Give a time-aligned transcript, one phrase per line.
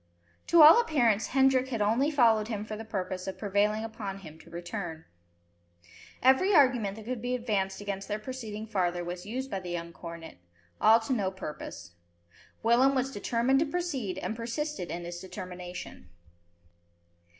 [0.47, 4.39] To all appearance Hendrik had only followed him for the purpose of prevailing upon him
[4.39, 5.05] to return.
[6.23, 9.93] Every argument that could be advanced against their proceeding farther was used by the young
[9.93, 10.37] cornet,
[10.81, 11.91] all to no purpose.
[12.63, 16.09] Willem was determined to proceed, and persisted in his determination.